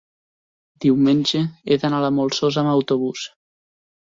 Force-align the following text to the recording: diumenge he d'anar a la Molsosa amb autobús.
diumenge 0.85 1.41
he 1.73 1.77
d'anar 1.83 1.99
a 1.99 2.05
la 2.07 2.11
Molsosa 2.17 2.63
amb 2.65 2.73
autobús. 2.73 3.31